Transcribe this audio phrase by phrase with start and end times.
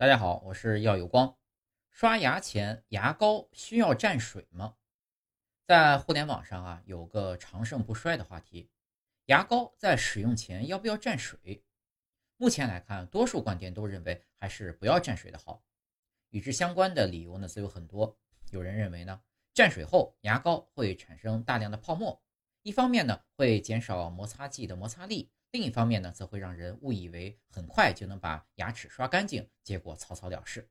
[0.00, 1.36] 大家好，我是耀有光。
[1.90, 4.76] 刷牙前牙膏需要蘸水吗？
[5.66, 8.70] 在互联网上啊，有个长盛不衰的话题：
[9.24, 11.64] 牙膏在使用前要不要蘸水？
[12.36, 15.64] 目前来看，多数观点都认为还是不要蘸水的好。
[16.30, 18.16] 与之相关的理由呢，则有很多。
[18.52, 19.20] 有人认为呢，
[19.52, 22.22] 蘸水后牙膏会产生大量的泡沫，
[22.62, 25.32] 一方面呢会减少摩擦剂的摩擦力。
[25.50, 30.68] 另一方面呢，则会让人误以为很快就能把牙齿刷干净，结果草草了事。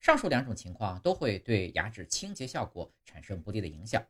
[0.00, 4.04] 上述两种情况都会对牙齿清洁效果产生不利的影响。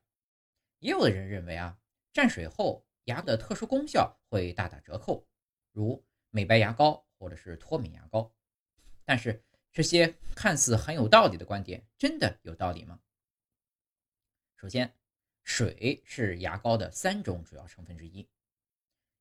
[0.79, 1.79] 也有的人认为啊，
[2.13, 5.29] 蘸水后牙的特殊功效会大打折扣，
[5.71, 8.35] 如美白牙膏或者是脱敏牙膏。
[9.05, 12.99] 但是这些看似很有道理的观点，真的有道理吗？
[14.57, 14.93] 首先，
[15.45, 18.29] 水是牙膏的三种主要成分之一。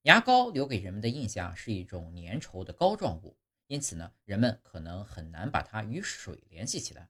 [0.02, 3.36] 牙膏留给人们的印象是一种粘稠的膏状物，
[3.68, 7.08] 因此呢，人们可能很难把它与水联系起来。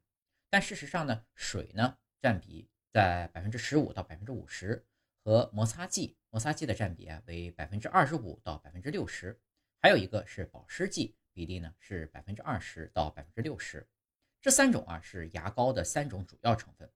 [0.50, 4.84] 但事实上呢，水呢占比在百分之十五到百分之五十，
[5.24, 9.40] 和摩擦剂摩擦剂的占比啊为百分之二十五到百分之六十，
[9.80, 13.88] 还有一个是保湿剂，比例呢是百分之二十到百分之六十。
[14.42, 16.92] 这三种啊是牙膏的三种主要成分。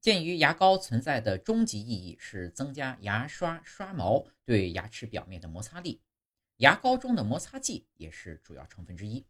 [0.00, 6.00] 鉴于牙膏存在的终极意义是增加牙刷刷毛对牙齿表面的摩擦力，
[6.58, 9.26] 牙膏中的摩擦剂也是主要成分之一。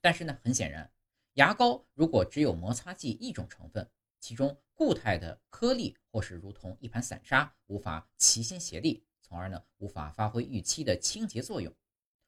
[0.00, 0.90] 但是呢，很显然，
[1.34, 11.74] 牙膏如果只有摩擦剂一种成分，其中固态的颗粒或是如同一盘散沙，无法齐心协力，从而呢无法发挥预期的清洁作用，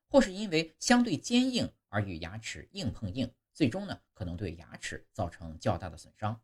[0.08, 6.40] 或是因为相对坚硬而与牙齿硬碰硬，最终呢可能对牙齿造成较大的损伤。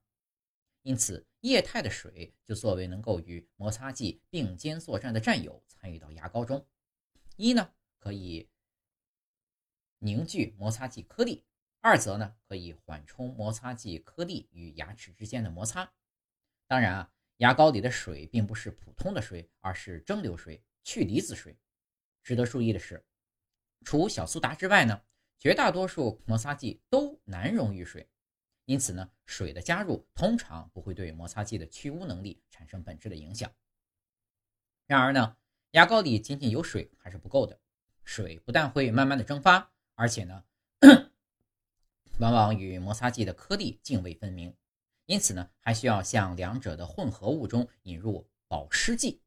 [0.88, 6.66] 因此，液态的水就作为能够与摩擦剂并肩作战的战友，参与到牙膏中。
[7.36, 8.48] 一呢，可以
[9.98, 11.44] 凝聚摩擦剂颗粒；
[11.82, 15.92] 二则呢，可以缓冲摩擦剂颗粒与牙齿之间的摩擦。
[16.66, 21.54] 当然啊，牙膏里的水并不是普通的水，而是蒸馏水、去离子水。
[22.22, 23.04] 值得注意的是，
[23.84, 25.02] 除小苏打之外呢，
[25.38, 28.08] 绝大多数摩擦剂都难溶于水。
[28.68, 33.50] 因此呢，水的加入通常不会对摩擦剂的去污能力产生本质的影响。
[34.86, 35.38] 然而呢，
[35.70, 37.58] 牙膏里仅仅有水还是不够的，
[38.04, 40.44] 水不但会慢慢的蒸发，而且呢，
[42.18, 44.54] 往往与摩擦剂的颗粒泾渭分明。
[45.06, 49.22] 因此呢，还需要向两者的混合物中引入保湿剂。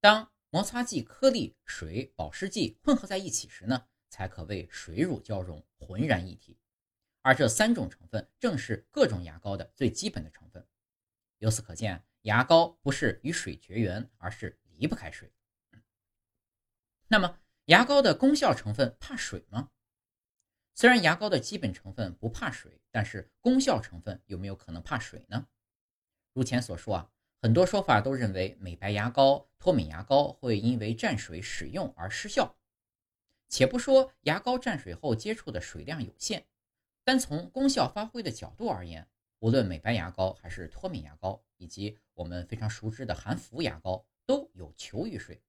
[0.00, 6.56] 当摩擦剂颗粒、水、保湿剂混合在一起时呢，才可谓水乳交融，浑然一体。
[7.22, 10.66] 而这三种成分正是各种牙膏的最基本的成分。
[11.38, 15.32] 由此可见，牙膏不是与水绝缘，而是离不开水。
[17.08, 19.70] 那么，牙膏的功效成分怕水吗？
[20.74, 25.48] 虽然牙膏的基本成分不怕水，但是功效成分有没有可能怕水呢？
[26.32, 27.10] 如前所说啊，
[27.40, 32.56] 很多说法都认为美白牙膏、脱敏牙膏会因为蘸水使用而失效。
[33.48, 36.46] 且不说牙膏蘸水后接触的水量有限。
[37.04, 39.08] 单从功效发挥的角度而言，
[39.40, 45.42] 无论美白牙膏还是脱敏牙膏，以及我们非常熟知的含氟牙膏，都有求于水。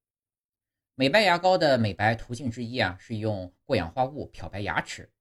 [0.96, 5.12] 美白牙膏的美白途径之一啊，是用过氧化物漂白牙齿。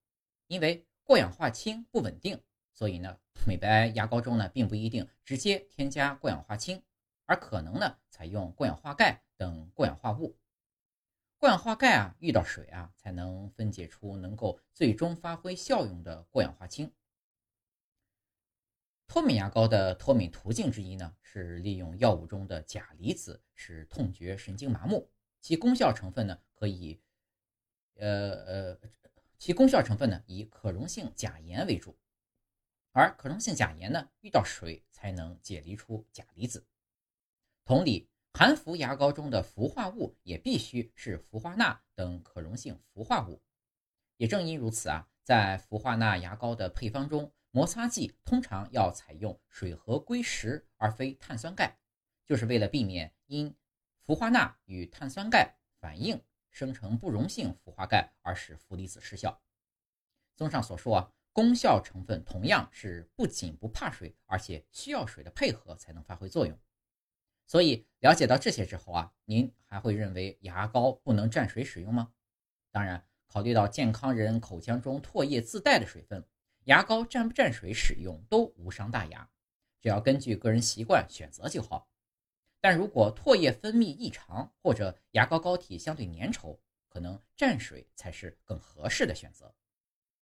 [0.47, 6.83] 因为过氧化氢不稳定，所以呢，美白牙膏中呢，并不一定直接添加过氧化氢，
[7.27, 10.35] 而可能呢，采用过氧化钙等过氧化物。
[11.43, 16.95] 过氧化钙啊，遇到水啊，才能分解出能够最终发挥效用的过氧化氢。
[19.09, 25.11] 脱敏牙膏的脱敏途径之一呢，是利用药物中的钾离子使痛觉神经麻木，
[25.41, 27.03] 其功效成分呢，可以，
[27.97, 28.81] 呃呃，
[29.37, 31.99] 其功效成分呢，以可溶性钾盐为主，
[32.93, 36.65] 而可溶性钾盐呢，遇到水才能解离出钾离子。
[37.65, 38.12] 同理。
[38.35, 43.43] 含氟牙膏中的氟化物也必须是氟化钠等可溶性氟化物。
[44.17, 51.79] 也正因如此啊，在氟化钠牙膏的配方中，摩擦剂通常要采用水合硅石而非碳酸钙，
[52.25, 53.55] 就是为了避免因
[54.01, 56.21] 氟化钠与碳酸钙反应
[56.51, 59.43] 生成不溶性氟化钙而使氟离子失效。
[60.35, 66.59] 综上所述啊，功效成分同样是不仅不怕水，而且需要水的配合才能发挥作用。
[67.53, 72.11] 所以了解到这些之后啊，您还会认为牙膏不能蘸水使用吗？
[72.71, 76.27] 当然，考虑到健康人口腔中唾液自带的水分，
[76.65, 79.29] 牙膏蘸不蘸水使用都无伤大雅，
[79.83, 81.91] 只要根据个人习惯选择就好。
[82.59, 86.59] 但如果唾液分泌异常或者牙膏膏体相对粘稠，
[86.89, 89.55] 可能蘸水才是更合适的选择。